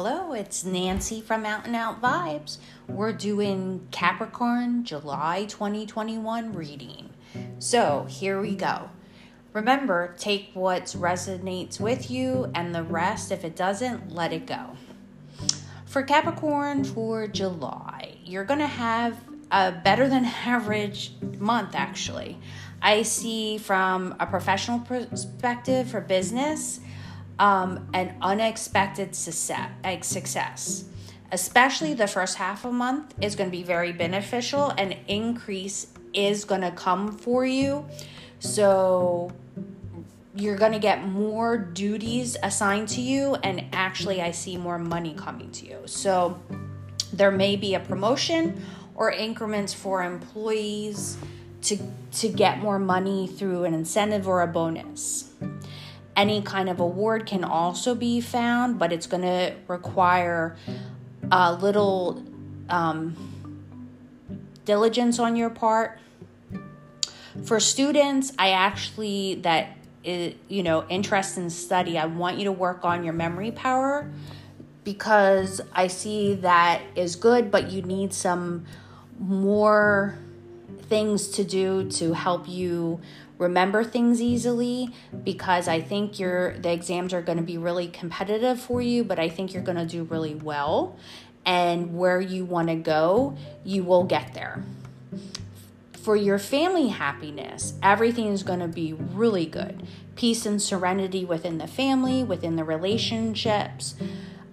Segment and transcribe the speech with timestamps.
[0.00, 2.58] Hello, it's Nancy from Out and Out Vibes.
[2.86, 7.10] We're doing Capricorn July 2021 reading.
[7.58, 8.90] So here we go.
[9.52, 14.76] Remember, take what resonates with you, and the rest, if it doesn't, let it go.
[15.84, 19.18] For Capricorn for July, you're going to have
[19.50, 22.38] a better than average month, actually.
[22.80, 26.78] I see from a professional perspective for business
[27.38, 30.84] um, an unexpected success.
[31.30, 36.44] Especially the first half of month is going to be very beneficial, and increase is
[36.44, 37.84] going to come for you.
[38.40, 39.30] So
[40.34, 45.14] you're going to get more duties assigned to you, and actually, I see more money
[45.14, 45.78] coming to you.
[45.84, 46.40] So
[47.12, 48.62] there may be a promotion
[48.94, 51.18] or increments for employees
[51.62, 51.78] to
[52.12, 55.32] to get more money through an incentive or a bonus.
[56.18, 60.56] Any kind of award can also be found, but it's going to require
[61.30, 62.24] a little
[62.68, 63.14] um,
[64.64, 66.00] diligence on your part.
[67.44, 71.96] For students, I actually that is, you know interest in study.
[71.96, 74.10] I want you to work on your memory power
[74.82, 78.66] because I see that is good, but you need some
[79.20, 80.18] more
[80.88, 83.00] things to do to help you
[83.38, 84.90] remember things easily
[85.24, 89.18] because I think your the exams are going to be really competitive for you, but
[89.18, 90.96] I think you're going to do really well
[91.46, 94.62] and where you want to go, you will get there.
[95.94, 99.82] For your family happiness, everything is going to be really good.
[100.14, 103.94] Peace and serenity within the family, within the relationships.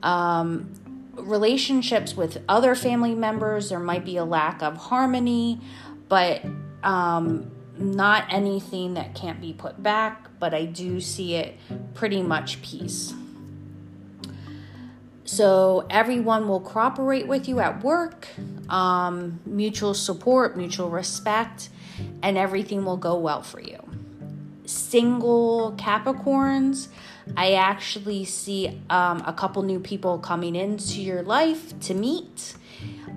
[0.04, 0.72] Um,
[1.16, 5.60] relationships with other family members, there might be a lack of harmony,
[6.08, 6.44] but
[6.84, 11.58] um, not anything that can't be put back, but I do see it
[11.94, 13.14] pretty much peace.
[15.26, 18.28] So everyone will cooperate with you at work,
[18.70, 21.70] um, mutual support, mutual respect,
[22.22, 23.80] and everything will go well for you.
[24.66, 26.90] Single Capricorns,
[27.36, 32.56] I actually see um, a couple new people coming into your life to meet,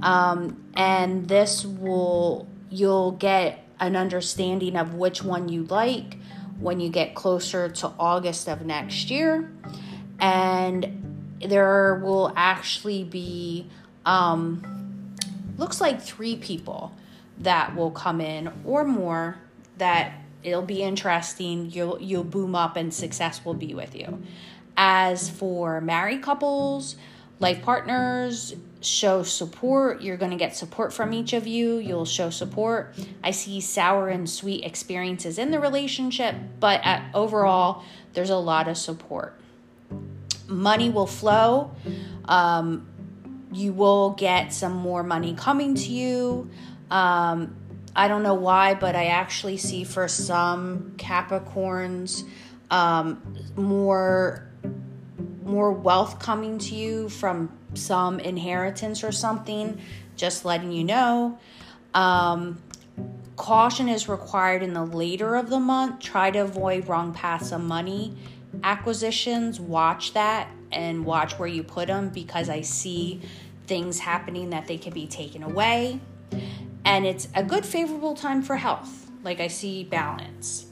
[0.02, 6.18] um, and this will you'll get an understanding of which one you like
[6.58, 9.50] when you get closer to August of next year.
[10.18, 13.66] And there will actually be,
[14.04, 15.14] um,
[15.56, 16.92] looks like three people
[17.38, 19.38] that will come in or more
[19.76, 20.12] that
[20.42, 21.70] it'll be interesting.
[21.70, 24.22] You'll, you'll boom up and success will be with you.
[24.76, 26.96] As for married couples,
[27.40, 30.02] life partners, show support.
[30.02, 31.76] You're going to get support from each of you.
[31.76, 32.94] You'll show support.
[33.22, 37.82] I see sour and sweet experiences in the relationship, but at, overall,
[38.12, 39.38] there's a lot of support.
[40.46, 41.72] Money will flow.
[42.24, 42.88] Um,
[43.52, 46.50] you will get some more money coming to you.
[46.90, 47.56] Um,
[47.94, 52.24] I don't know why, but I actually see for some Capricorns
[52.70, 53.22] um,
[53.56, 54.47] more
[55.48, 59.80] more wealth coming to you from some inheritance or something,
[60.16, 61.38] just letting you know.
[61.94, 62.62] Um,
[63.36, 66.00] caution is required in the later of the month.
[66.00, 68.16] Try to avoid wrong paths of money
[68.62, 69.60] acquisitions.
[69.60, 73.20] Watch that and watch where you put them because I see
[73.66, 76.00] things happening that they can be taken away.
[76.84, 79.10] And it's a good, favorable time for health.
[79.22, 80.66] Like I see balance.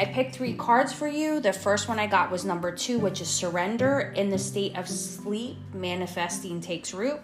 [0.00, 1.40] I picked three cards for you.
[1.40, 4.12] The first one I got was number two, which is surrender.
[4.14, 7.18] In the state of sleep, manifesting takes root.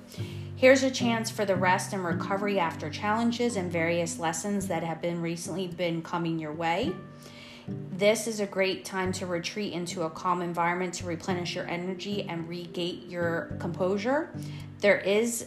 [0.56, 5.00] Here's a chance for the rest and recovery after challenges and various lessons that have
[5.00, 6.92] been recently been coming your way.
[7.92, 12.24] This is a great time to retreat into a calm environment to replenish your energy
[12.28, 14.34] and regate your composure.
[14.80, 15.46] There is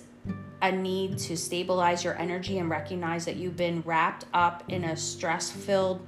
[0.61, 4.95] a need to stabilize your energy and recognize that you've been wrapped up in a
[4.95, 6.07] stress filled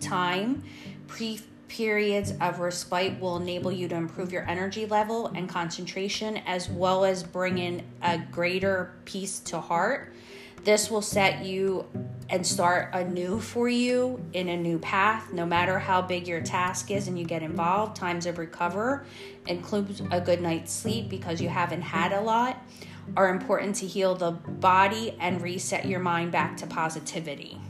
[0.00, 0.62] time.
[1.06, 6.68] Pre periods of respite will enable you to improve your energy level and concentration, as
[6.68, 10.14] well as bring in a greater peace to heart.
[10.64, 11.86] This will set you
[12.28, 16.90] and start anew for you in a new path, no matter how big your task
[16.90, 17.94] is and you get involved.
[17.94, 19.04] Times of recover
[19.46, 22.60] includes a good night's sleep because you haven't had a lot,
[23.16, 27.60] are important to heal the body and reset your mind back to positivity.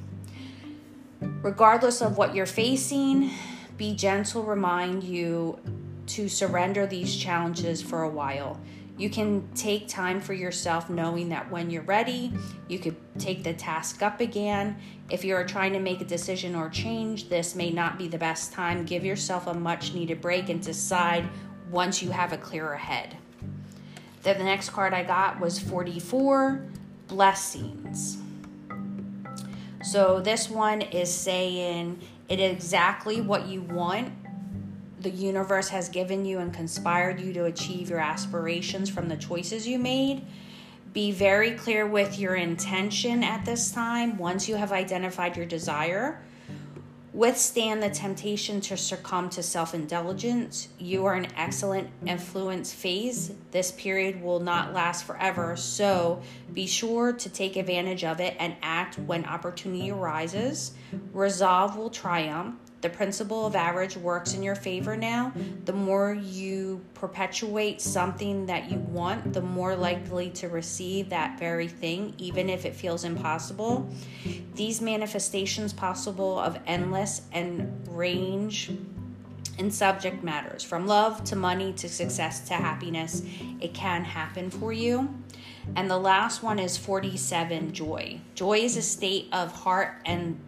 [1.20, 3.30] Regardless of what you're facing,
[3.76, 5.58] be gentle, remind you
[6.06, 8.60] to surrender these challenges for a while.
[8.98, 12.32] You can take time for yourself, knowing that when you're ready,
[12.68, 14.78] you could take the task up again.
[15.10, 18.52] If you're trying to make a decision or change, this may not be the best
[18.52, 18.86] time.
[18.86, 21.28] Give yourself a much needed break and decide
[21.70, 23.16] once you have a clearer head.
[24.22, 26.64] Then the next card I got was 44
[27.06, 28.18] blessings.
[29.86, 34.12] So this one is saying it exactly what you want.
[35.00, 39.68] The universe has given you and conspired you to achieve your aspirations from the choices
[39.68, 40.26] you made.
[40.92, 46.20] Be very clear with your intention at this time once you have identified your desire
[47.16, 50.68] withstand the temptation to succumb to self indulgence.
[50.78, 53.32] You are an excellent influence phase.
[53.52, 56.20] This period will not last forever, so
[56.52, 60.74] be sure to take advantage of it and act when opportunity arises.
[61.14, 62.56] Resolve will triumph.
[62.86, 65.32] The principle of average works in your favor now.
[65.64, 71.66] The more you perpetuate something that you want, the more likely to receive that very
[71.66, 73.90] thing, even if it feels impossible.
[74.54, 78.70] These manifestations possible of endless and range
[79.58, 83.22] in subject matters from love to money to success to happiness
[83.58, 85.08] it can happen for you
[85.76, 90.38] and the last one is 47 joy joy is a state of heart and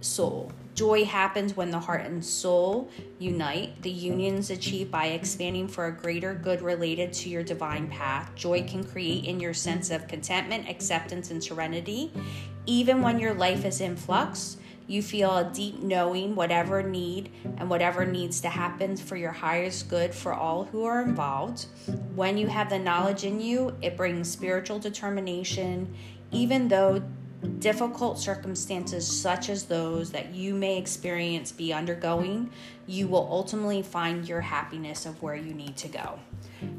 [0.00, 2.88] soul Joy happens when the heart and soul
[3.18, 3.82] unite.
[3.82, 8.34] The union is achieved by expanding for a greater good related to your divine path.
[8.34, 12.10] Joy can create in your sense of contentment, acceptance, and serenity.
[12.64, 14.56] Even when your life is in flux,
[14.86, 19.90] you feel a deep knowing whatever need and whatever needs to happen for your highest
[19.90, 21.66] good for all who are involved.
[22.14, 25.94] When you have the knowledge in you, it brings spiritual determination,
[26.30, 27.02] even though
[27.58, 32.50] difficult circumstances such as those that you may experience be undergoing,
[32.86, 36.18] you will ultimately find your happiness of where you need to go.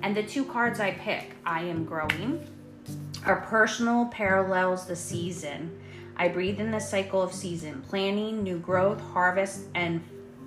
[0.02, 2.48] And the two cards I pick, I am growing,
[3.26, 5.80] are personal parallels the season.
[6.16, 10.04] I breathe in the cycle of season, planning, new growth, harvest, and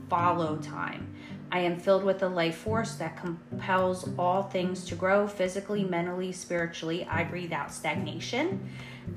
[0.08, 1.13] follow time.
[1.50, 6.32] I am filled with a life force that compels all things to grow physically, mentally,
[6.32, 7.06] spiritually.
[7.08, 8.68] I breathe out stagnation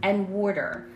[0.03, 0.89] and water.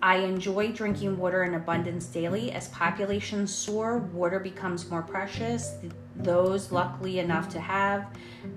[0.00, 2.52] I enjoy drinking water in abundance daily.
[2.52, 5.74] As populations soar, water becomes more precious.
[6.16, 8.06] Those luckily enough to have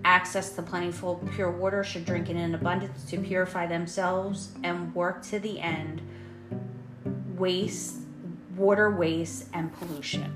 [0.05, 5.23] access to plentiful pure water should drink it in abundance to purify themselves and work
[5.23, 6.01] to the end
[7.37, 7.97] waste,
[8.55, 10.31] water waste, and pollution.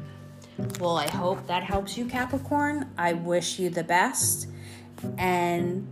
[0.80, 2.90] Well, I hope that helps you, Capricorn.
[2.98, 4.48] I wish you the best
[5.18, 5.88] and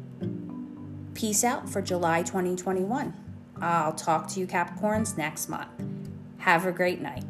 [1.14, 3.14] peace out for July 2021.
[3.62, 5.70] I'll talk to you, Capricorns, next month.
[6.40, 7.24] Have a great night.